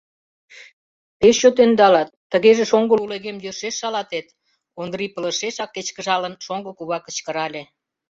Пеш 1.19 1.35
чот 1.41 1.57
ӧндалат, 1.63 2.09
тыгеже 2.31 2.63
шоҥго 2.71 2.93
лулегем 2.99 3.37
йӧршеш 3.43 3.75
шалатет,— 3.81 4.27
Ондрий 4.81 5.11
пылышешак 5.13 5.69
кечкыжалын, 5.75 6.33
шоҥго 6.45 6.71
кува 6.77 6.97
кычкырале. 7.05 7.63